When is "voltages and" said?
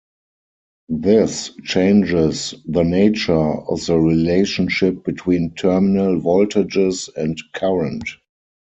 6.19-7.37